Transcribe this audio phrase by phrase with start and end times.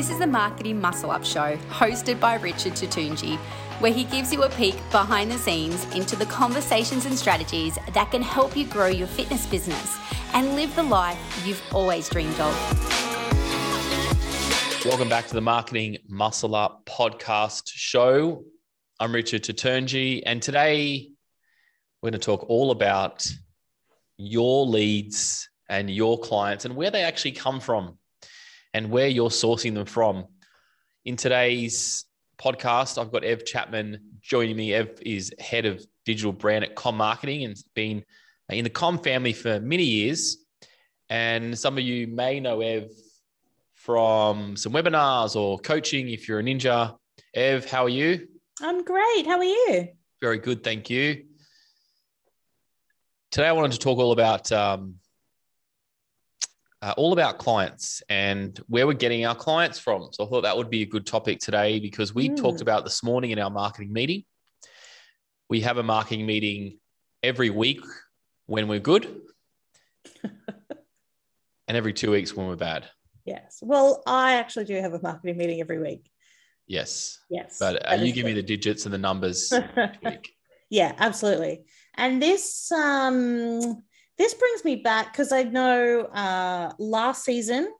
[0.00, 3.36] This is the Marketing Muscle Up Show, hosted by Richard Tutunji,
[3.80, 8.10] where he gives you a peek behind the scenes into the conversations and strategies that
[8.10, 9.98] can help you grow your fitness business
[10.32, 12.54] and live the life you've always dreamed of.
[14.86, 18.42] Welcome back to the Marketing Muscle Up podcast show.
[19.00, 21.10] I'm Richard Tutunji, and today
[22.00, 23.30] we're going to talk all about
[24.16, 27.98] your leads and your clients and where they actually come from
[28.74, 30.26] and where you're sourcing them from.
[31.04, 32.04] In today's
[32.38, 34.74] podcast, I've got Ev Chapman joining me.
[34.74, 38.04] Ev is head of digital brand at Com Marketing and been
[38.48, 40.38] in the Com family for many years.
[41.08, 42.90] And some of you may know Ev
[43.74, 46.96] from some webinars or coaching if you're a ninja.
[47.34, 48.28] Ev, how are you?
[48.60, 49.26] I'm great.
[49.26, 49.88] How are you?
[50.20, 51.24] Very good, thank you.
[53.30, 54.96] Today, I wanted to talk all about um,
[56.82, 60.08] uh, all about clients and where we're getting our clients from.
[60.12, 62.36] So I thought that would be a good topic today because we mm.
[62.36, 64.24] talked about this morning in our marketing meeting.
[65.48, 66.78] We have a marketing meeting
[67.22, 67.80] every week
[68.46, 69.20] when we're good,
[70.22, 72.86] and every two weeks when we're bad.
[73.24, 73.58] Yes.
[73.60, 76.10] Well, I actually do have a marketing meeting every week.
[76.66, 77.18] Yes.
[77.28, 77.58] Yes.
[77.58, 79.52] But uh, you give me the digits and the numbers
[80.70, 81.64] Yeah, absolutely.
[81.96, 83.82] And this um
[84.20, 87.72] this brings me back because I know uh, last season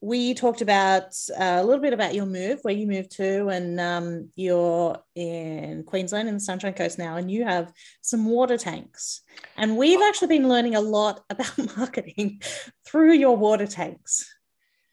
[0.00, 3.80] we talked about uh, a little bit about your move, where you moved to, and
[3.80, 9.22] um, you're in Queensland in the Sunshine Coast now, and you have some water tanks.
[9.56, 12.42] And we've actually been learning a lot about marketing
[12.86, 14.32] through your water tanks.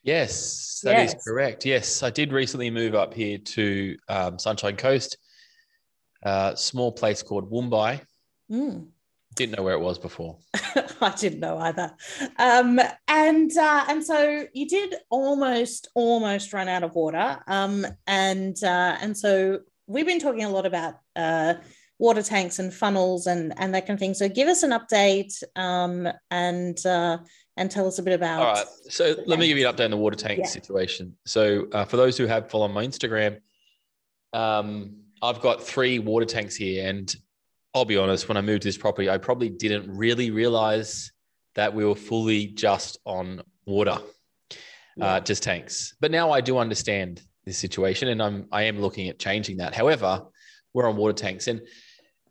[0.01, 1.13] Yes, that yes.
[1.13, 1.67] is correct.
[1.67, 5.17] Yes, I did recently move up here to um, Sunshine Coast,
[6.23, 8.01] a uh, small place called Woombye.
[8.51, 8.87] Mm.
[9.35, 10.37] Didn't know where it was before.
[11.01, 11.93] I didn't know either.
[12.37, 17.39] Um, and uh, and so you did almost almost run out of water.
[17.47, 21.55] Um, and uh, and so we've been talking a lot about uh,
[21.99, 24.13] water tanks and funnels and and that kind of thing.
[24.13, 27.17] So give us an update um, and uh,
[27.57, 28.41] and tell us a bit about.
[28.41, 28.65] All right.
[28.89, 30.47] So let me give you an update on the water tank yeah.
[30.47, 31.15] situation.
[31.25, 33.39] So uh, for those who have followed my Instagram,
[34.33, 37.13] um, I've got three water tanks here, and
[37.75, 41.11] I'll be honest, when I moved to this property, I probably didn't really realize
[41.55, 43.97] that we were fully just on water,
[44.95, 45.05] yeah.
[45.05, 45.93] uh, just tanks.
[45.99, 49.75] But now I do understand this situation, and I'm I am looking at changing that.
[49.75, 50.23] However,
[50.73, 51.61] we're on water tanks, and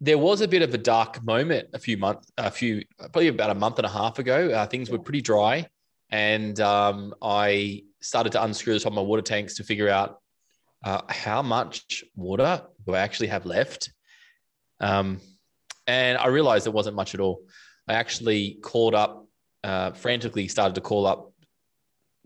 [0.01, 3.51] there was a bit of a dark moment a few months, a few probably about
[3.51, 4.49] a month and a half ago.
[4.49, 5.67] Uh, things were pretty dry,
[6.11, 10.21] and um, I started to unscrew some of my water tanks to figure out
[10.85, 13.93] uh, how much water do I actually have left.
[14.81, 15.21] Um,
[15.87, 17.43] and I realized it wasn't much at all.
[17.89, 19.27] I actually called up,
[19.63, 21.33] uh, frantically started to call up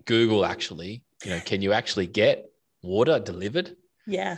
[0.05, 0.45] Google.
[0.45, 2.51] Actually, you know, can you actually get
[2.83, 3.77] water delivered?
[4.07, 4.37] Yeah.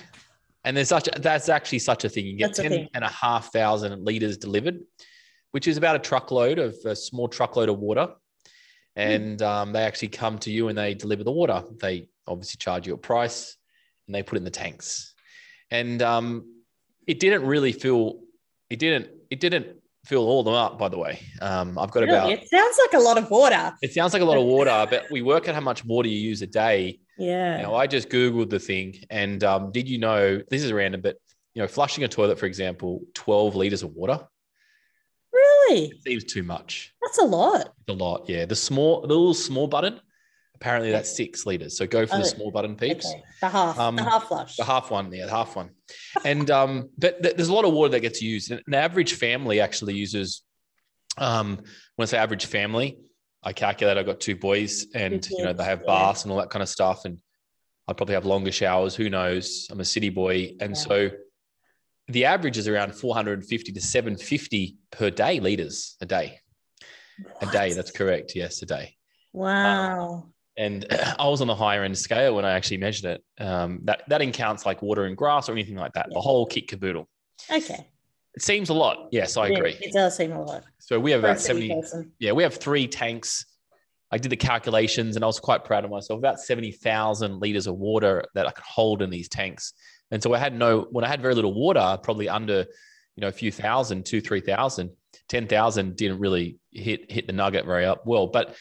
[0.65, 2.27] And there's such a, that's actually such a thing.
[2.27, 4.81] You get that's 10 and a half thousand liters delivered,
[5.53, 8.09] which is about a truckload of a small truckload of water.
[8.97, 9.47] And mm.
[9.47, 11.63] um, they actually come to you and they deliver the water.
[11.81, 13.57] They obviously charge you a price
[14.07, 15.15] and they put in the tanks.
[15.71, 16.63] And um,
[17.07, 18.21] it didn't really feel
[18.71, 19.09] it didn't.
[19.31, 19.67] It didn't
[20.07, 20.79] fill all of them up.
[20.79, 22.15] By the way, um, I've got really?
[22.15, 22.31] about.
[22.31, 23.73] It sounds like a lot of water.
[23.83, 26.19] It sounds like a lot of water, but we work out how much water you
[26.19, 27.01] use a day.
[27.19, 27.61] Yeah.
[27.63, 31.17] Now, I just googled the thing, and um, did you know this is random, but
[31.55, 34.21] you know, flushing a toilet, for example, twelve liters of water.
[35.33, 35.87] Really?
[35.87, 36.95] It seems too much.
[37.03, 37.61] That's a lot.
[37.61, 38.47] It's a lot, yeah.
[38.47, 40.01] The small, the little small button
[40.61, 41.79] Apparently that's six liters.
[41.79, 43.07] So go for oh, the small button peeps.
[43.07, 43.23] Okay.
[43.41, 44.57] The half, um, the half flush.
[44.57, 45.71] The half one, yeah, the half one.
[46.25, 48.51] and um, but th- there's a lot of water that gets used.
[48.51, 50.43] An average family actually uses.
[51.17, 51.63] Um,
[51.97, 52.99] when I say average family,
[53.43, 56.25] I calculate I've got two boys, and you know they have baths yeah.
[56.25, 57.17] and all that kind of stuff, and
[57.89, 58.95] I probably have longer showers.
[58.95, 59.67] Who knows?
[59.71, 60.83] I'm a city boy, and yeah.
[60.83, 61.11] so
[62.09, 66.41] the average is around 450 to 750 per day liters a day.
[67.23, 67.49] What?
[67.49, 68.33] A day, that's correct.
[68.35, 68.97] Yes, a day.
[69.33, 70.13] Wow.
[70.13, 70.87] Um, and
[71.19, 73.43] I was on the higher end scale when I actually measured it.
[73.43, 76.07] Um, that that counts like water and grass or anything like that.
[76.11, 76.15] Yeah.
[76.15, 77.09] The whole kit caboodle.
[77.51, 77.87] Okay.
[78.35, 79.09] It seems a lot.
[79.11, 79.77] Yes, I yeah, agree.
[79.81, 80.63] It does seem a lot.
[80.79, 81.69] So we have about seventy.
[81.69, 82.13] Person.
[82.21, 83.47] Yeah, we have three tanks.
[84.13, 86.19] I did the calculations and I was quite proud of myself.
[86.19, 89.73] About seventy thousand liters of water that I could hold in these tanks.
[90.13, 92.67] And so I had no when I had very little water, probably under
[93.17, 94.91] you know a few thousand, two three thousand.
[95.29, 98.57] 10,000 didn't really hit hit the nugget very up well, but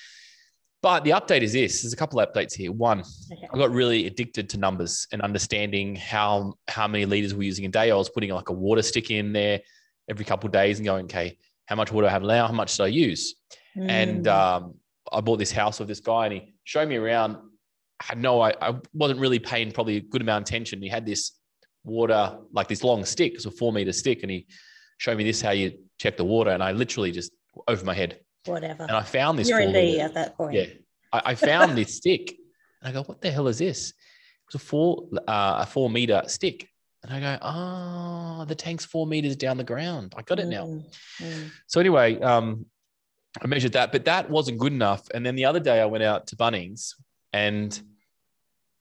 [0.81, 2.71] but the update is this: there's a couple of updates here.
[2.71, 3.47] One, okay.
[3.53, 7.69] I got really addicted to numbers and understanding how how many liters we're using a
[7.69, 7.91] day.
[7.91, 9.61] I was putting like a water stick in there
[10.09, 12.47] every couple of days and going, okay, how much water I have now?
[12.47, 13.35] How much did I use?
[13.77, 13.89] Mm.
[13.89, 14.75] And um,
[15.11, 17.37] I bought this house with this guy, and he showed me around
[18.01, 20.81] had no, I, I wasn't really paying probably a good amount of attention.
[20.81, 21.33] He had this
[21.83, 24.47] water, like this long stick, it's a four meter stick, and he
[24.97, 27.31] showed me this how you check the water, and I literally just
[27.67, 28.19] over my head.
[28.45, 28.83] Whatever.
[28.83, 29.49] And I found this.
[29.49, 30.55] You're in D at that point.
[30.55, 30.65] Yeah,
[31.11, 32.37] I, I found this stick,
[32.81, 33.95] and I go, "What the hell is this?" It
[34.53, 36.67] was a four uh, a four meter stick,
[37.03, 40.13] and I go, "Oh, the tank's four meters down the ground.
[40.17, 40.83] I got it now." Mm,
[41.21, 41.51] mm.
[41.67, 42.65] So anyway, um,
[43.41, 45.09] I measured that, but that wasn't good enough.
[45.13, 46.95] And then the other day, I went out to Bunnings,
[47.33, 47.79] and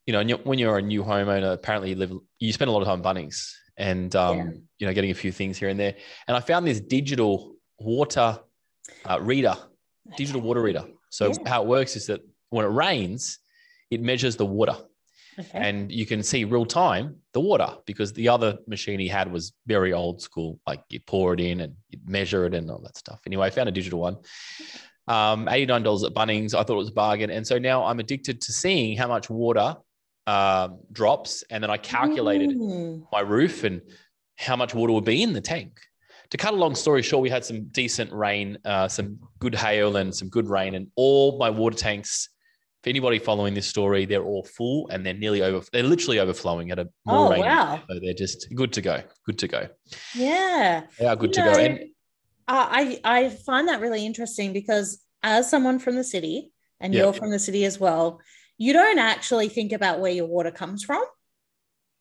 [0.05, 2.87] you know, when you're a new homeowner, apparently you live, you spend a lot of
[2.87, 4.43] time Bunnings, and um, Yeah.
[4.79, 5.95] you know, getting a few things here and there.
[6.27, 8.39] And I found this digital water
[9.09, 9.55] uh, reader,
[10.17, 10.85] digital water reader.
[11.09, 11.49] So Yeah.
[11.49, 13.39] how it works is that when it rains,
[13.91, 14.75] it measures the water,
[15.39, 15.49] Okay.
[15.53, 19.53] and you can see real time the water because the other machine he had was
[19.67, 20.59] very old school.
[20.67, 23.19] Like you pour it in and you measure it and all that stuff.
[23.25, 24.17] Anyway, I found a digital one.
[25.07, 26.53] Um, $89 at Bunnings.
[26.53, 27.31] I thought it was a bargain.
[27.31, 29.75] And so now I'm addicted to seeing how much water
[30.27, 31.43] um, drops.
[31.49, 33.07] And then I calculated Mm.
[33.11, 33.81] my roof and
[34.37, 35.79] how much water would be in the tank.
[36.31, 39.97] To cut a long story short, we had some decent rain, uh, some good hail,
[39.97, 42.29] and some good rain, and all my water tanks.
[42.83, 45.65] For anybody following this story, they're all full and they're nearly over.
[45.73, 47.41] They're literally overflowing at a more Oh, rain.
[47.41, 47.81] wow.
[47.89, 49.01] So they're just good to go.
[49.25, 49.67] Good to go.
[50.15, 50.83] Yeah.
[50.97, 51.59] They are good You to go.
[51.59, 51.79] And
[52.47, 57.03] I I find that really interesting because as someone from the city, and Yeah.
[57.03, 58.21] you're from the city as well,
[58.57, 61.03] you don't actually think about where your water comes from.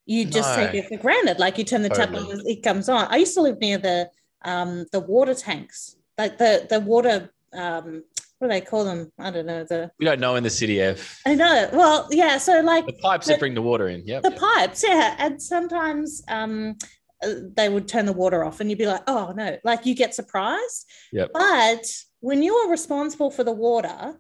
[0.08, 1.38] You just take it for granted.
[1.38, 2.32] Like you turn the tap Totally.
[2.32, 3.06] on, it comes on.
[3.10, 4.10] I used to live near the
[4.44, 8.02] um the water tanks, like the the water um
[8.38, 9.12] what do they call them?
[9.19, 9.64] I don't know.
[9.64, 11.69] The we don't know in the city if I know.
[11.72, 12.38] Well, yeah.
[12.38, 14.02] So like the pipes The- that bring the water in.
[14.06, 14.20] Yeah.
[14.20, 16.76] the pipes yeah and sometimes um
[17.22, 19.94] uh, they would turn the water off and you'd be like oh no like you
[19.94, 21.31] get surprised Yep.
[21.34, 21.84] but
[22.20, 24.19] when you are responsible for the water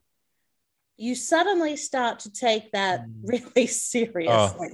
[1.00, 3.12] you suddenly start to take that Mm.
[3.24, 4.70] really seriously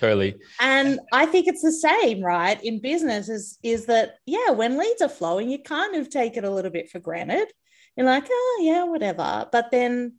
[0.00, 0.36] Totally.
[0.60, 5.02] and i think it's the same right in business is is that yeah when leads
[5.02, 7.48] are flowing you kind of take it a little bit for granted
[7.96, 10.14] you're like oh yeah whatever but then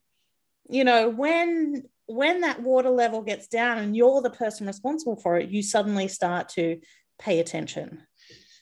[0.70, 5.38] you know when when that water level gets down and you're the person responsible for
[5.38, 6.80] it you suddenly start to
[7.20, 8.02] pay attention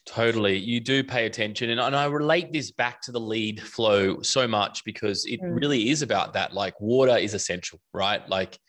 [0.06, 0.57] Totally.
[0.57, 1.72] You do pay attention.
[1.72, 5.60] And, and I relate this back to the lead flow so much because it Mm.
[5.60, 6.54] really is about that.
[6.54, 8.28] Like water is essential, right?
[8.30, 8.60] Like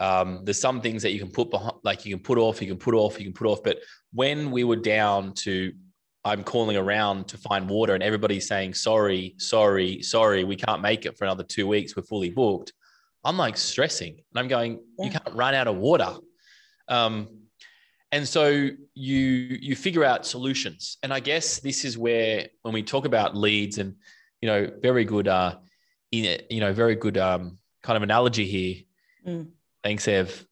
[0.00, 2.68] um, there's some things that you can put behind, like you can put off, you
[2.68, 3.62] can put off, you can put off.
[3.62, 3.78] But
[4.12, 5.72] when we were down to,
[6.24, 11.04] I'm calling around to find water and everybody's saying, sorry, sorry, sorry, we can't make
[11.04, 11.96] it for another two weeks.
[11.96, 12.72] We're fully booked.
[13.24, 16.14] I'm like stressing and I'm going, you can't run out of water.
[16.88, 17.28] Um,
[18.12, 19.20] and so you
[19.60, 20.96] you figure out solutions.
[21.02, 23.94] And i guess this is where when we talk about leads and
[24.40, 25.56] you know very good uh
[26.12, 28.76] in you know very good um kind of analogy here.
[29.26, 29.48] Mm.
[29.84, 30.46] thanks ev.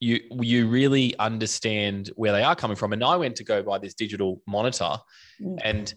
[0.00, 2.92] You you really understand where they are coming from.
[2.92, 4.96] And i went to go buy this digital monitor
[5.40, 5.58] Mm.
[5.64, 5.94] and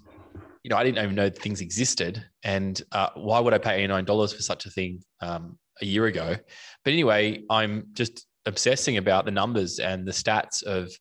[0.63, 2.23] you know i didn't even know things existed.
[2.43, 6.35] And uh, why would i pay $89 for such a thing um, a year ago?
[6.83, 10.91] But anyway i'm just obsessing about the numbers and the stats of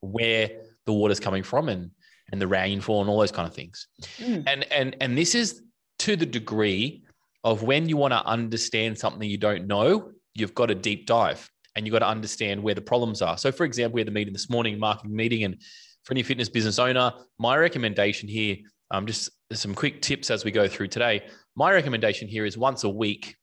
[0.00, 0.50] where
[0.86, 1.90] the water's coming from and
[2.32, 3.86] and the rainfall and all those kind of things.
[4.18, 4.44] Mm.
[4.46, 5.62] and and and this is
[6.00, 7.04] to the degree
[7.44, 11.48] of when you want to understand something you don't know you've got a deep dive
[11.76, 13.36] and you've got to understand where the problems are.
[13.38, 15.56] So for example we had the meeting this morning marketing meeting and
[16.04, 18.56] for any fitness business owner my recommendation here
[18.90, 21.26] um, just some quick tips as we go through today.
[21.56, 23.36] My recommendation here is once a week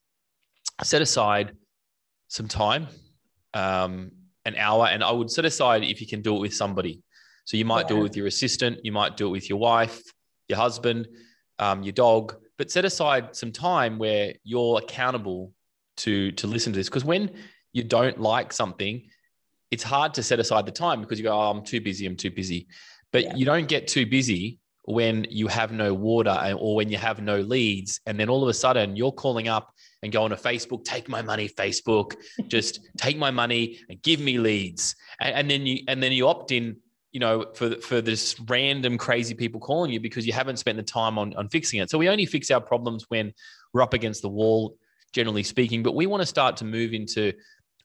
[0.83, 1.53] set aside
[2.27, 2.88] some time
[3.53, 4.12] um,
[4.46, 4.88] an hour.
[4.88, 7.01] And i would set aside if you can do it with somebody.
[7.46, 10.01] So you might do it with your assistant you might do it with your wife
[10.48, 11.08] your husband
[11.60, 12.36] um, your dog.
[12.58, 15.53] But set aside some time where you're accountable
[15.98, 16.89] to to listen to this.
[16.89, 17.31] Because when
[17.74, 19.03] you don't like something
[19.72, 22.15] it's hard to set aside the time because you go oh, i'm too busy i'm
[22.15, 22.67] too busy.
[23.12, 23.36] But Yeah.
[23.36, 27.39] you don't get too busy when you have no water or when you have no
[27.39, 30.84] leads and then all of a sudden you're calling up and go on to facebook
[30.84, 32.15] take my money facebook
[32.48, 34.96] just take my money and give me leads.
[35.20, 36.77] And, and then you and then you opt in
[37.12, 40.84] you know for for this random crazy people calling you because you haven't spent the
[40.84, 41.89] time on on fixing it.
[41.89, 43.34] So we only fix our problems when
[43.74, 44.77] we're up against the wall
[45.13, 47.34] generally speaking but we want to start to move into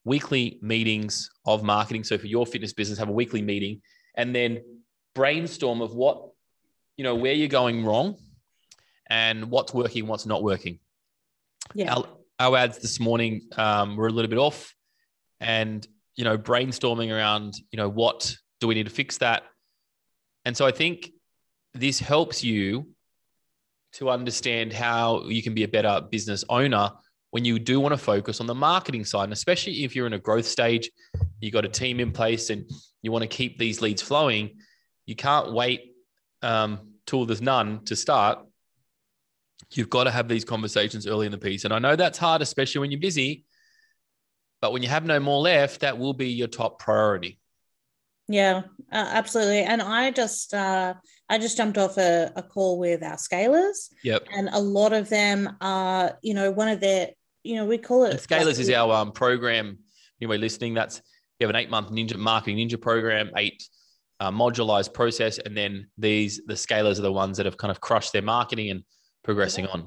[0.05, 2.03] weekly meetings of marketing.
[2.03, 3.81] So for your fitness business have a weekly meeting
[4.15, 4.61] and then
[5.13, 6.29] brainstorm of what
[6.95, 8.17] you know where you're going wrong
[9.09, 10.79] and what's working what's not working
[11.73, 12.05] yeah our,
[12.39, 14.73] our ads this morning um, were a little bit off
[15.39, 19.43] and you know brainstorming around you know what do we need to fix that
[20.45, 21.11] and so i think
[21.73, 22.87] this helps you
[23.93, 26.91] to understand how you can be a better business owner
[27.31, 30.13] when you do want to focus on the marketing side, and especially if you're in
[30.13, 30.89] a growth stage,
[31.39, 32.69] you've got a team in place and
[33.01, 34.57] you want to keep these leads flowing,
[35.05, 35.93] you can't wait
[36.41, 38.39] um, till there's none to start.
[39.73, 41.65] You've got to have these conversations early in the piece.
[41.65, 43.45] And I know that's hard, especially when you're busy.
[44.61, 47.39] But when you have no more left, that will be your top priority.
[48.27, 49.61] Yeah, uh, absolutely.
[49.61, 50.95] And I just uh,
[51.29, 53.89] I just jumped off a, a call with our scalers.
[54.03, 54.27] Yep.
[54.35, 57.11] And a lot of them are, you know, one of their,
[57.43, 59.79] you know, we call it and scalers is our um, program.
[60.19, 61.01] Anyway, listening, that's
[61.39, 63.63] you have an eight month ninja marketing ninja program, eight
[64.19, 67.79] uh, modularized process, and then these the scalers are the ones that have kind of
[67.79, 68.83] crushed their marketing and
[69.27, 69.85] progressing on.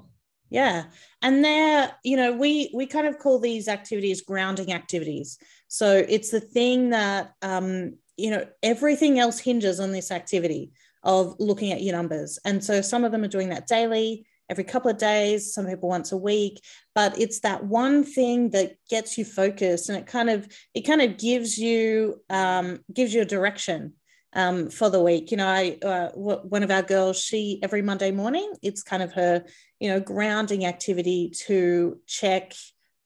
[0.51, 0.85] Yeah.
[1.23, 5.39] And they're, you know, we we kind of call these activities grounding activities.
[5.69, 11.37] So it's the thing that um, you know, everything else hinges on this activity of
[11.39, 12.39] looking at your numbers.
[12.45, 15.89] And so some of them are doing that daily, every couple of days, some people
[15.89, 16.61] once a week,
[16.95, 21.01] but it's that one thing that gets you focused and it kind of it kind
[21.01, 23.95] of gives you um, gives you a direction
[24.33, 25.31] um, for the week.
[25.31, 29.03] You know, I uh, w- one of our girls, she every Monday morning, it's kind
[29.03, 29.45] of her
[29.81, 32.53] you know grounding activity to check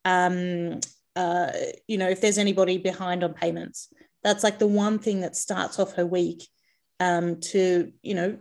[0.04, 0.81] um,
[1.16, 1.52] uh,
[1.87, 3.88] you know if there's anybody behind on payments
[4.23, 6.47] that's like the one thing that starts off her week
[7.00, 8.37] um, to you know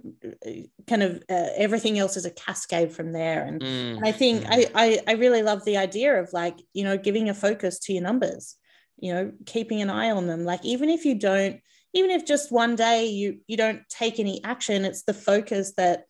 [0.88, 3.98] kind of uh, everything else is a cascade from there and, mm.
[3.98, 4.48] and i think mm.
[4.50, 7.94] I, I i really love the idea of like you know giving a focus to
[7.94, 8.56] your numbers
[9.00, 11.60] you know keeping an eye on them like even if you don't
[11.94, 16.06] even if just one day you you don't take any action it's the focus that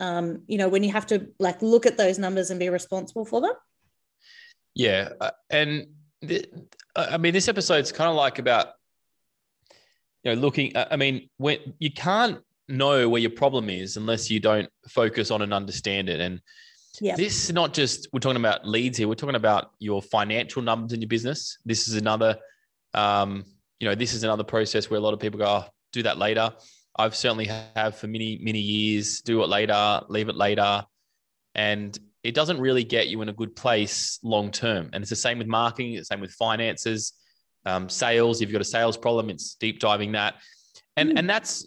[0.00, 3.24] um you know when you have to like look at those numbers and be responsible
[3.24, 3.52] for them
[4.74, 5.86] yeah uh, and
[6.96, 8.68] i mean this episode's kind of like about
[10.24, 14.40] you know, looking, I mean, when you can't know where your problem is unless you
[14.40, 16.18] don't focus on and understand it.
[16.18, 16.40] And
[17.00, 17.14] yeah.
[17.14, 20.94] this is not just, we're talking about leads here, we're talking about your financial numbers
[20.94, 21.58] in your business.
[21.66, 22.38] This is another,
[22.94, 23.44] um,
[23.80, 26.18] you know, this is another process where a lot of people go, oh, do that
[26.18, 26.52] later.
[26.96, 30.84] I've certainly have for many, many years, do it later, leave it later.
[31.54, 34.90] And it doesn't really get you in a good place long term.
[34.92, 37.12] And it's the same with marketing, it's the same with finances
[37.66, 38.40] um, sales.
[38.40, 40.34] If you've got a sales problem, it's deep diving that,
[40.96, 41.18] and mm.
[41.18, 41.66] and that's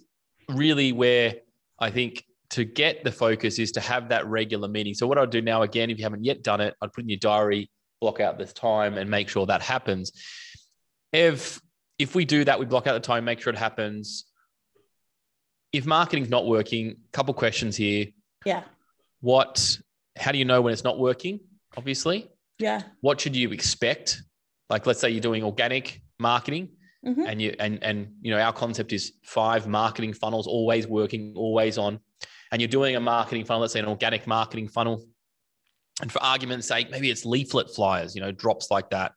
[0.50, 1.36] really where
[1.80, 4.94] I think to get the focus is to have that regular meeting.
[4.94, 7.10] So what I'll do now, again, if you haven't yet done it, I'd put in
[7.10, 10.12] your diary, block out this time, and make sure that happens.
[11.12, 11.60] If
[12.00, 14.26] if we do that, we block out the time, make sure it happens.
[15.74, 18.08] If marketing's not working, a couple questions here.
[18.46, 18.64] Yeah.
[19.22, 19.78] What?
[20.18, 21.40] How do you know when it's not working?
[21.76, 22.30] Obviously.
[22.60, 22.84] Yeah.
[23.02, 24.22] What should you expect
[24.70, 26.70] like let's say you're doing organic marketing
[27.06, 27.24] mm-hmm.
[27.26, 31.78] and you and and you know our concept is five marketing funnels always working always
[31.78, 32.00] on
[32.52, 35.04] and you're doing a marketing funnel let's say an organic marketing funnel
[36.02, 39.14] and for argument's sake maybe it's leaflet flyers you know drops like that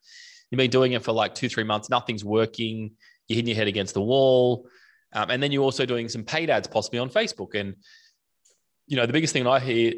[0.50, 2.90] you've been doing it for like two three months nothing's working
[3.28, 4.66] you're hitting your head against the wall
[5.12, 7.74] um, and then you're also doing some paid ads possibly on facebook and
[8.86, 9.92] you know the biggest thing i hear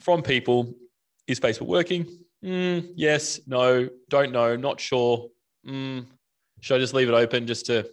[0.00, 0.74] from people
[1.26, 2.06] is facebook working
[2.44, 5.28] Mm, yes, no, don't know, not sure.
[5.66, 6.06] Mm,
[6.60, 7.88] should I just leave it open just to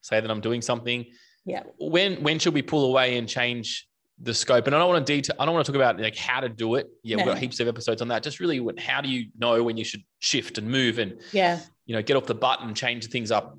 [0.00, 1.06] say that I'm doing something?
[1.44, 1.62] Yeah.
[1.78, 3.88] When when should we pull away and change
[4.20, 4.66] the scope?
[4.66, 5.36] And I don't want to detail.
[5.38, 6.88] I don't want to talk about like how to do it.
[7.02, 7.24] Yeah, no.
[7.24, 8.22] we've got heaps of episodes on that.
[8.22, 11.94] Just really, how do you know when you should shift and move and yeah, you
[11.94, 13.58] know, get off the button, change things up.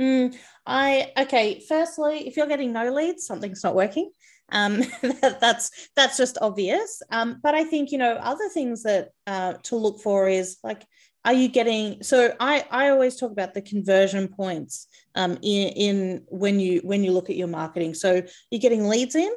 [0.00, 0.34] Mm,
[0.66, 1.62] I okay.
[1.68, 4.10] Firstly, if you're getting no leads, something's not working.
[4.50, 7.02] Um, that, that's that's just obvious.
[7.10, 10.84] Um, but I think you know other things that uh, to look for is like,
[11.24, 12.02] are you getting?
[12.02, 17.04] So I I always talk about the conversion points um, in, in when you when
[17.04, 17.94] you look at your marketing.
[17.94, 19.30] So you're getting leads in,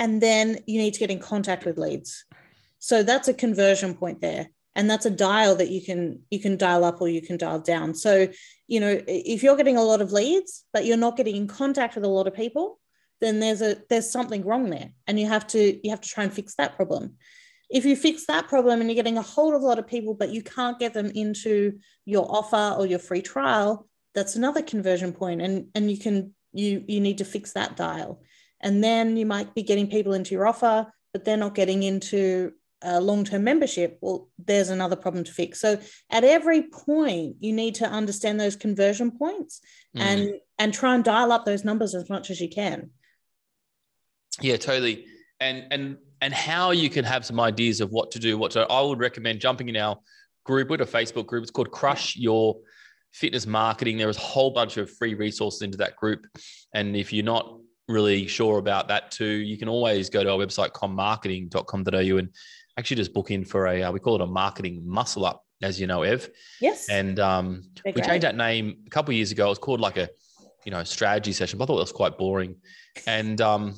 [0.00, 2.24] and then you need to get in contact with leads.
[2.78, 4.48] So that's a conversion point there.
[4.74, 7.60] And that's a dial that you can you can dial up or you can dial
[7.60, 7.94] down.
[7.94, 8.28] So
[8.66, 11.94] you know if you're getting a lot of leads but you're not getting in contact
[11.94, 12.80] with a lot of people
[13.20, 14.90] then there's a there's something wrong there.
[15.06, 17.16] And you have to you have to try and fix that problem.
[17.68, 20.14] If you fix that problem and you're getting a hold of a lot of people
[20.14, 25.12] but you can't get them into your offer or your free trial that's another conversion
[25.12, 25.42] point.
[25.42, 28.22] And and you can you you need to fix that dial
[28.60, 32.52] and then you might be getting people into your offer but they're not getting into
[32.82, 35.78] a long-term membership well there's another problem to fix so
[36.10, 39.60] at every point you need to understand those conversion points
[39.96, 40.00] mm.
[40.00, 42.90] and and try and dial up those numbers as much as you can
[44.40, 45.06] yeah, totally.
[45.40, 48.66] And and and how you can have some ideas of what to do, what to.
[48.66, 49.98] I would recommend jumping in our
[50.44, 51.42] group with a Facebook group.
[51.42, 52.56] It's called Crush Your
[53.12, 53.96] Fitness Marketing.
[53.96, 56.26] There is a whole bunch of free resources into that group.
[56.74, 57.58] And if you're not
[57.90, 62.28] really sure about that too, you can always go to our website, commarketing.com.au and
[62.78, 65.80] actually just book in for a uh, we call it a marketing muscle up, as
[65.80, 66.28] you know, Ev.
[66.60, 66.88] Yes.
[66.88, 68.06] And um, we great.
[68.06, 69.46] changed that name a couple years ago.
[69.46, 70.08] It was called like a
[70.64, 72.56] you know strategy session, but I thought that was quite boring.
[73.06, 73.74] And um,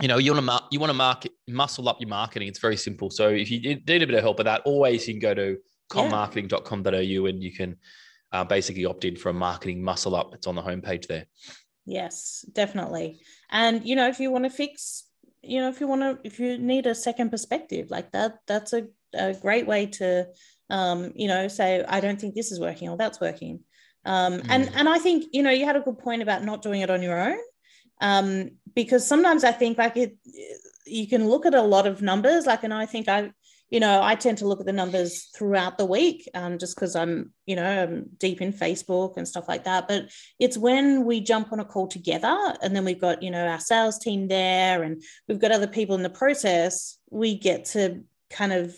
[0.00, 2.48] you know, you want to you want to market muscle up your marketing.
[2.48, 3.10] It's very simple.
[3.10, 5.56] So if you need a bit of help with that, always you can go to
[5.90, 7.76] commarketing.com.au and you can
[8.32, 10.34] uh, basically opt in for a marketing muscle up.
[10.34, 11.26] It's on the homepage there.
[11.88, 13.20] Yes, definitely.
[13.50, 15.04] And you know, if you want to fix,
[15.42, 18.74] you know, if you want to, if you need a second perspective like that, that's
[18.74, 20.26] a, a great way to,
[20.68, 23.60] um, you know, say, I don't think this is working or that's working.
[24.04, 24.46] Um, mm.
[24.50, 26.90] and and I think you know you had a good point about not doing it
[26.90, 27.38] on your own,
[28.02, 30.16] um, because sometimes I think like it,
[30.84, 33.32] you can look at a lot of numbers, like, and I think I
[33.70, 36.96] you know, I tend to look at the numbers throughout the week um, just because
[36.96, 39.86] I'm, you know, I'm deep in Facebook and stuff like that.
[39.86, 43.46] But it's when we jump on a call together and then we've got, you know,
[43.46, 48.04] our sales team there and we've got other people in the process, we get to
[48.30, 48.74] kind of,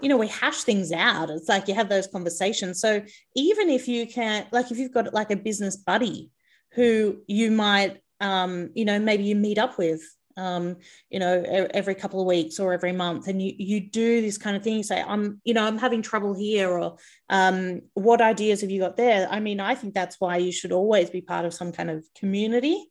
[0.00, 1.28] you know, we hash things out.
[1.28, 2.80] It's like you have those conversations.
[2.80, 3.02] So
[3.34, 6.30] even if you can, like, if you've got like a business buddy
[6.72, 10.02] who you might, um, you know, maybe you meet up with
[10.40, 10.76] um,
[11.10, 11.44] you know,
[11.74, 14.78] every couple of weeks or every month, and you you do this kind of thing.
[14.78, 16.96] You say, I'm, you know, I'm having trouble here, or
[17.28, 19.28] um, what ideas have you got there?
[19.30, 22.04] I mean, I think that's why you should always be part of some kind of
[22.16, 22.86] community,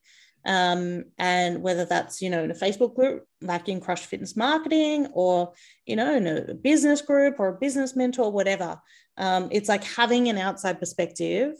[0.45, 5.07] um, and whether that's you know in a Facebook group like in Crush Fitness Marketing,
[5.13, 5.53] or
[5.87, 8.79] you know in a business group or a business mentor, whatever.
[9.17, 11.55] Um, it's like having an outside perspective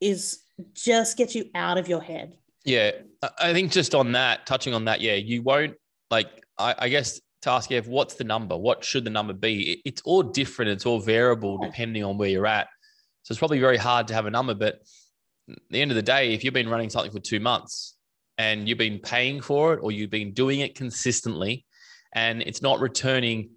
[0.00, 0.42] is
[0.74, 2.92] just gets you out of your head yeah,
[3.38, 5.74] I think just on that, touching on that, yeah, you won't
[6.10, 6.28] like.
[6.58, 8.56] I, I guess to ask you, what's the number?
[8.56, 9.82] What should the number be?
[9.84, 10.70] It's all different.
[10.70, 12.68] It's all variable depending on where you're at.
[13.22, 14.54] So it's probably very hard to have a number.
[14.54, 14.80] But
[15.70, 17.96] the end of the day, if you've been running something for two months
[18.38, 21.64] and you've been paying for it or you've been doing it consistently
[22.12, 23.50] and it's not returning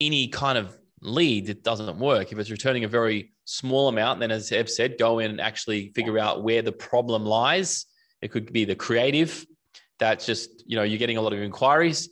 [0.00, 2.32] any kind of lead, it doesn't work.
[2.32, 5.92] If it's returning a very small amount, then as Ev said, go in and actually
[5.94, 7.86] figure out where the problem lies
[8.24, 9.46] it could be the creative
[9.98, 12.08] that's just, you know, you're getting a lot of inquiries,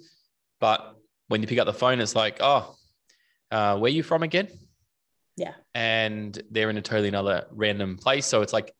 [0.60, 0.94] but
[1.28, 2.76] when you pick up the phone, it's like, oh,
[3.50, 4.48] uh, where are you from again?
[5.36, 5.54] Yeah.
[5.74, 8.26] And they're in a totally another random place.
[8.26, 8.72] So it's like,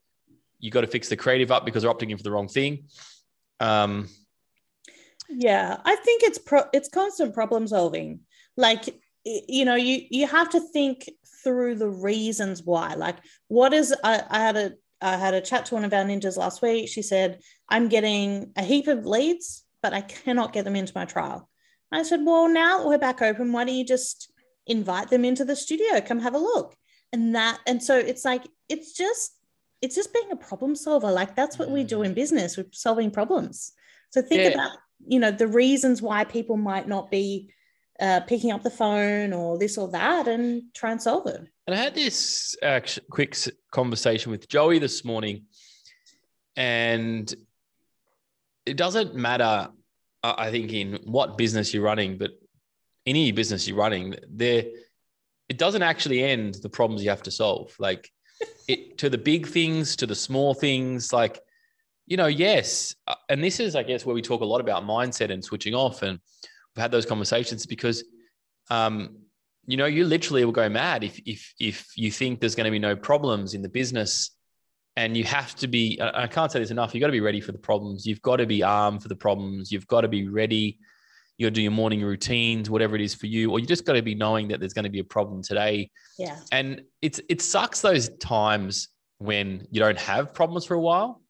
[0.61, 2.85] you got to fix the creative up because they're opting in for the wrong thing.
[3.61, 4.09] Um,
[5.31, 8.21] yeah, I think it's pro- it's constant problem solving.
[8.57, 11.09] Like you know, you you have to think
[11.43, 12.95] through the reasons why.
[12.95, 13.17] Like,
[13.49, 16.37] what is I, I had a I had a chat to one of our ninjas
[16.37, 16.89] last week.
[16.89, 21.05] She said, I'm getting a heap of leads, but I cannot get them into my
[21.05, 21.49] trial.
[21.91, 24.33] I said, Well, now that we're back open, why don't you just
[24.67, 26.01] invite them into the studio?
[26.01, 26.77] Come have a look.
[27.13, 29.37] And that, and so it's like, it's just,
[29.83, 31.11] it's just being a problem solver.
[31.11, 32.07] Like that's what we do mm.
[32.07, 33.73] in business, we're solving problems.
[34.11, 34.49] So think yeah.
[34.49, 37.53] about, you know, the reasons why people might not be
[38.01, 41.43] uh, picking up the phone or this or that and try and solve it.
[41.67, 43.37] And I had this uh, quick
[43.71, 45.45] conversation with Joey this morning,
[46.57, 47.33] and
[48.67, 49.69] it doesn't matter,
[50.25, 52.33] I think, in what business you're running, but
[53.07, 54.65] any business you're running, there
[55.49, 57.75] it doesn't actually end the problems you have to solve.
[57.79, 58.11] Like
[58.69, 61.41] it to the big things, to the small things, like
[62.07, 62.95] you know, yes.
[63.07, 65.75] Uh, and this is, I guess, where we talk a lot about mindset and switching
[65.75, 66.03] off.
[66.03, 66.19] And
[66.75, 68.05] we've had those conversations because
[68.71, 69.22] um,
[69.67, 72.71] you know, you literally will go mad if if if you think there's going to
[72.71, 74.31] be no problems in the business,
[74.97, 76.01] and you have to be.
[76.01, 76.95] I can't say this enough.
[76.95, 78.07] You've got to be ready for the problems.
[78.07, 79.71] You've got to be armed for the problems.
[79.71, 80.79] You've got to be ready.
[81.39, 84.03] You do your morning routines, whatever it is for you, or you just got to
[84.03, 85.91] be knowing that there's going to be a problem today.
[86.19, 86.39] Yeah.
[86.51, 91.23] And it's it sucks those times when you don't have problems for a while.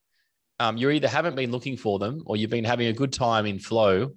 [0.58, 3.46] Um, you either haven't been looking for them, or you've been having a good time
[3.46, 4.16] in flow,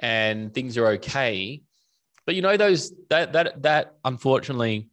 [0.00, 1.62] and things are okay
[2.28, 4.90] but you know those that that that unfortunately,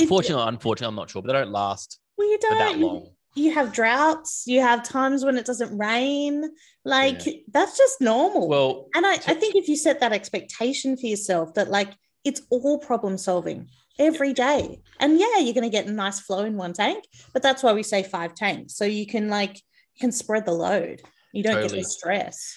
[0.00, 3.10] if, fortunately, unfortunately, I'm not sure, but they don't last well, you don't, that long.
[3.34, 4.44] You, have droughts.
[4.46, 6.50] You have times when it doesn't rain.
[6.86, 7.34] Like yeah.
[7.52, 8.48] that's just normal.
[8.48, 11.90] Well, and I, I think if you set that expectation for yourself that like
[12.24, 16.44] it's all problem solving every day, and yeah, you're going to get a nice flow
[16.44, 20.00] in one tank, but that's why we say five tanks, so you can like you
[20.00, 21.02] can spread the load.
[21.34, 21.80] You don't totally.
[21.80, 22.56] get the stress.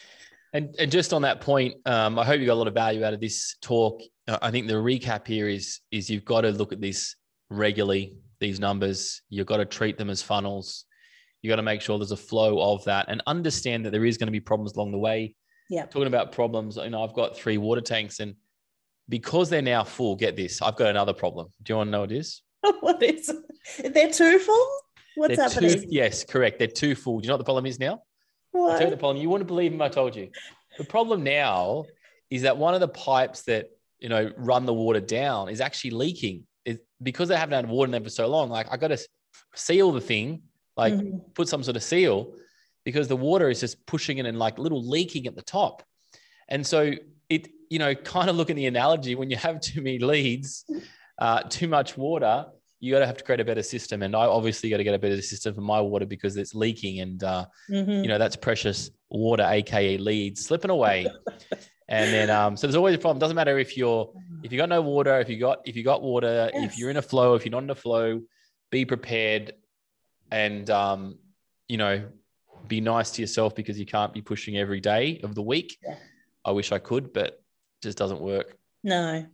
[0.53, 3.05] And, and just on that point, um, I hope you got a lot of value
[3.05, 4.01] out of this talk.
[4.27, 7.15] Uh, I think the recap here is is you've got to look at this
[7.49, 8.17] regularly.
[8.39, 10.85] These numbers, you've got to treat them as funnels.
[11.41, 14.17] You got to make sure there's a flow of that, and understand that there is
[14.17, 15.35] going to be problems along the way.
[15.69, 15.85] Yeah.
[15.85, 18.35] Talking about problems, you know, I've got three water tanks, and
[19.07, 21.47] because they're now full, get this, I've got another problem.
[21.63, 22.41] Do you want to know what it is?
[22.81, 23.29] what is?
[23.79, 23.93] It?
[23.93, 24.67] They're too full.
[25.15, 25.81] What's they're happening?
[25.81, 26.59] Too, yes, correct.
[26.59, 27.19] They're too full.
[27.19, 28.01] Do you know what the problem is now?
[28.51, 28.81] What?
[28.81, 29.21] I you the problem.
[29.21, 29.81] You wouldn't believe him.
[29.81, 30.29] I told you.
[30.77, 31.85] The problem now
[32.29, 35.91] is that one of the pipes that you know run the water down is actually
[35.91, 36.45] leaking.
[36.65, 38.49] It, because they haven't had water in them for so long.
[38.49, 38.97] Like I got to
[39.55, 40.43] seal the thing,
[40.77, 41.17] like mm-hmm.
[41.33, 42.33] put some sort of seal,
[42.83, 45.83] because the water is just pushing it and like little leaking at the top.
[46.47, 46.93] And so
[47.29, 50.65] it, you know, kind of look at the analogy when you have too many leads,
[51.17, 52.47] uh, too much water,
[52.81, 54.01] you got to have to create a better system.
[54.01, 56.99] And I obviously got to get a better system for my water because it's leaking
[56.99, 58.03] and, uh, mm-hmm.
[58.03, 61.05] you know, that's precious water, AKA leads slipping away.
[61.87, 63.19] and then, um, so there's always a problem.
[63.19, 66.01] Doesn't matter if you're, if you got no water, if you got, if you got
[66.01, 66.73] water, yes.
[66.73, 68.19] if you're in a flow, if you're not in a flow,
[68.71, 69.53] be prepared
[70.31, 71.19] and, um,
[71.67, 72.03] you know,
[72.67, 75.77] be nice to yourself because you can't be pushing every day of the week.
[75.83, 75.97] Yeah.
[76.43, 77.43] I wish I could, but it
[77.83, 78.57] just doesn't work.
[78.83, 79.27] No.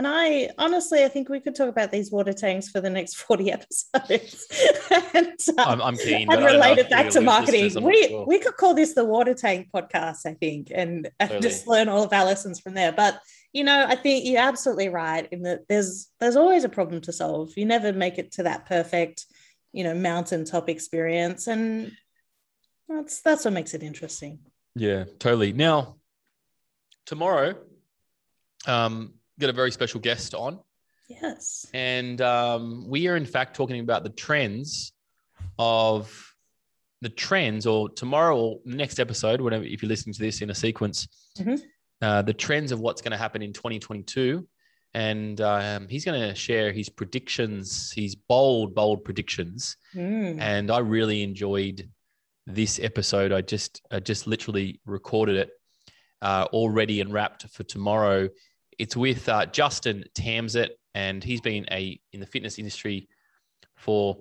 [0.00, 3.16] And I honestly, I think we could talk about these water tanks for the next
[3.18, 4.46] 40 episodes.
[5.12, 6.32] and, uh, I'm, I'm, keen.
[6.32, 7.84] And relate it back to marketing.
[7.84, 8.24] We, sure.
[8.24, 12.02] we could call this the water tank podcast, I think, and, and just learn all
[12.02, 12.92] of our lessons from there.
[12.92, 13.20] But,
[13.52, 17.12] you know, I think you're absolutely right in that there's, there's always a problem to
[17.12, 17.52] solve.
[17.58, 19.26] You never make it to that perfect,
[19.74, 21.46] you know, mountaintop experience.
[21.46, 21.92] And
[22.88, 24.38] that's, that's what makes it interesting.
[24.74, 25.52] Yeah, totally.
[25.52, 25.96] Now,
[27.04, 27.56] tomorrow,
[28.66, 30.60] um, got a very special guest on.
[31.08, 31.66] Yes.
[31.74, 34.92] And um, we are, in fact, talking about the trends
[35.58, 36.34] of
[37.00, 40.54] the trends, or tomorrow or next episode, whenever, if you're listening to this in a
[40.54, 41.56] sequence, mm-hmm.
[42.02, 44.46] uh, the trends of what's going to happen in 2022.
[44.92, 49.76] And um, he's going to share his predictions, his bold, bold predictions.
[49.94, 50.40] Mm.
[50.40, 51.88] And I really enjoyed
[52.46, 53.32] this episode.
[53.32, 55.50] I just, I just literally recorded it
[56.22, 58.28] uh, all ready and wrapped for tomorrow.
[58.80, 63.10] It's with uh, Justin Tamsett, and he's been a in the fitness industry
[63.76, 64.16] for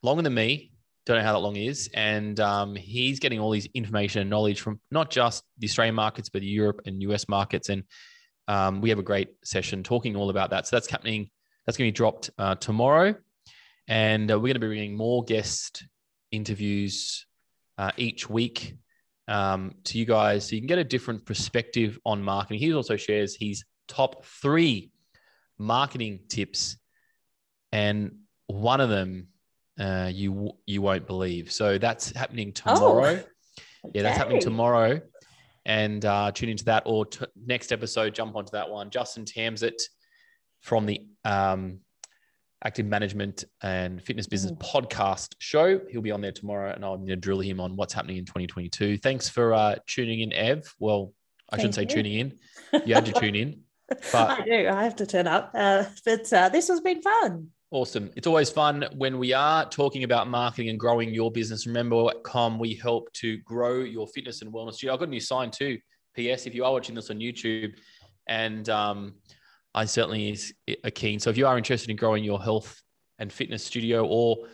[0.00, 0.70] longer than me.
[1.06, 4.60] Don't know how that long is, and um, he's getting all these information and knowledge
[4.60, 7.68] from not just the Australian markets, but the Europe and US markets.
[7.68, 7.82] And
[8.46, 10.68] um, we have a great session talking all about that.
[10.68, 11.28] So that's happening.
[11.66, 13.16] That's going to be dropped uh, tomorrow,
[13.88, 15.84] and uh, we're going to be bringing more guest
[16.30, 17.26] interviews
[17.76, 18.76] uh, each week
[19.28, 22.58] um, to you guys so you can get a different perspective on marketing.
[22.58, 24.90] He also shares his top three
[25.58, 26.76] marketing tips,
[27.72, 29.28] and one of them
[29.78, 31.50] uh, you you won't believe.
[31.52, 33.22] So that's happening tomorrow.
[33.84, 35.00] Oh, yeah, that's happening tomorrow.
[35.66, 38.90] And uh, tune into that or t- next episode, jump onto that one.
[38.90, 39.80] Justin Tamsett
[40.60, 41.80] from the um,
[42.64, 44.58] active management and fitness business mm.
[44.58, 45.80] podcast show.
[45.90, 48.24] He'll be on there tomorrow, and I'm going to drill him on what's happening in
[48.24, 48.98] 2022.
[48.98, 50.72] Thanks for uh, tuning in, Ev.
[50.78, 51.12] Well,
[51.50, 51.88] I shouldn't say you.
[51.88, 52.38] tuning in.
[52.86, 53.60] You had to tune in.
[53.88, 54.68] But I do.
[54.68, 55.52] I have to turn up.
[55.54, 57.48] Uh, but uh, this has been fun.
[57.70, 58.10] Awesome.
[58.16, 61.66] It's always fun when we are talking about marketing and growing your business.
[61.66, 64.82] Remember, at Com, we help to grow your fitness and wellness.
[64.88, 65.78] I've got a new sign too.
[66.14, 66.46] P.S.
[66.46, 67.74] If you are watching this on YouTube,
[68.26, 69.14] and um,
[69.74, 71.18] I certainly is a keen.
[71.18, 72.80] So if you are interested in growing your health
[73.18, 74.46] and fitness studio or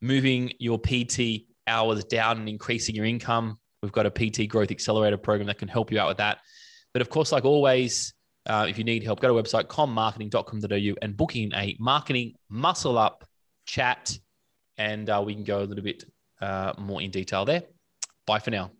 [0.00, 5.16] moving your PT hours down and increasing your income, we've got a PT growth accelerator
[5.16, 6.38] program that can help you out with that.
[6.92, 8.14] But of course, like always,
[8.46, 13.24] uh, if you need help, go to website commarketing.com.au and booking a marketing muscle up
[13.66, 14.16] chat,
[14.78, 16.04] and uh, we can go a little bit
[16.40, 17.62] uh, more in detail there.
[18.26, 18.79] Bye for now.